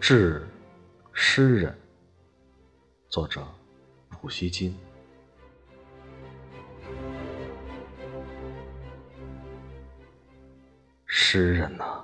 [0.00, 0.48] 致
[1.12, 1.78] 诗人，
[3.10, 3.46] 作者
[4.08, 4.74] 普希金。
[11.04, 12.02] 诗人呐，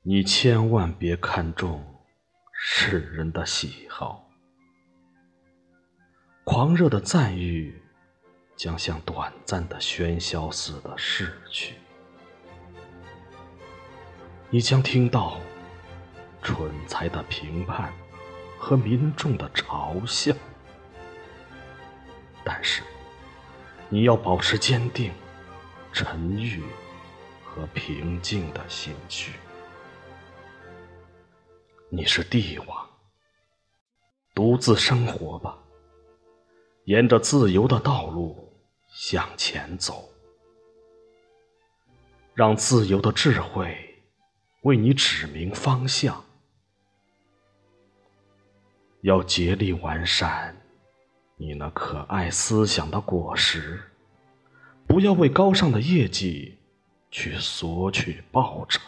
[0.00, 1.84] 你千万别看重
[2.54, 4.26] 世人的喜好，
[6.42, 7.82] 狂热的赞誉
[8.56, 11.74] 将像短暂的喧嚣似的逝去。
[14.48, 15.38] 你将听到
[16.44, 17.90] 蠢材的评判
[18.58, 20.32] 和民众的嘲笑，
[22.44, 22.82] 但是
[23.88, 25.10] 你要保持坚定、
[25.90, 26.62] 沉郁
[27.42, 29.32] 和平静的心绪。
[31.88, 32.86] 你是帝王，
[34.34, 35.58] 独自生活吧，
[36.84, 38.52] 沿着自由的道路
[38.92, 40.10] 向前走，
[42.34, 43.90] 让自由的智慧。
[44.62, 46.24] 为你指明方向，
[49.04, 50.56] 要竭力完善
[51.36, 53.78] 你那可爱思想的果实，
[54.86, 56.58] 不要为高尚的业绩
[57.10, 58.80] 去索取报酬。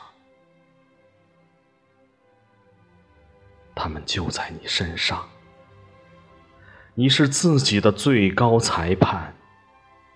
[3.74, 5.28] 他们就在你身上，
[6.94, 9.34] 你是自己的最高裁判，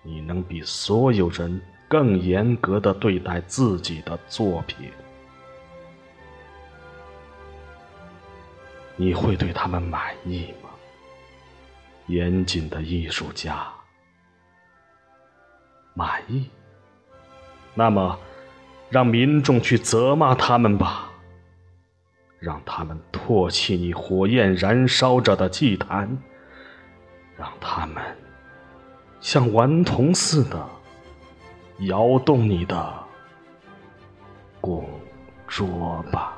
[0.01, 4.91] 你能比所有人更严格的对待自己的作品。
[9.01, 10.69] 你会对他们满意吗？
[12.05, 13.67] 严谨的艺术家，
[15.95, 16.47] 满意？
[17.73, 18.19] 那么，
[18.91, 21.09] 让民众去责骂他们吧，
[22.37, 26.15] 让他们唾弃你火焰燃烧着的祭坛，
[27.35, 28.03] 让他们
[29.19, 30.63] 像顽童似的
[31.87, 32.93] 摇动你的
[34.59, 34.87] 供
[35.47, 36.30] 桌吧。